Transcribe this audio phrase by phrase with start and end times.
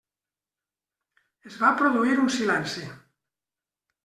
[1.49, 2.89] Es va produir un silenci.